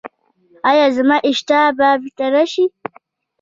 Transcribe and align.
ایا 0.69 0.85
زما 0.97 1.17
اشتها 1.29 1.63
به 1.77 1.87
بیرته 2.01 2.25
راشي؟ 2.33 2.65